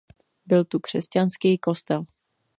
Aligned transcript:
Byl 0.45 0.65
tu 0.65 0.79
křesťanský 0.79 1.57
kostel. 1.57 2.03